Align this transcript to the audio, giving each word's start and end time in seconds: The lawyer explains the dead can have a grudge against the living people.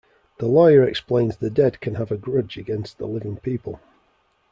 The 0.39 0.47
lawyer 0.47 0.83
explains 0.83 1.37
the 1.37 1.51
dead 1.51 1.79
can 1.79 1.93
have 1.93 2.09
a 2.09 2.17
grudge 2.17 2.57
against 2.57 2.97
the 2.97 3.05
living 3.05 3.37
people. 3.37 3.79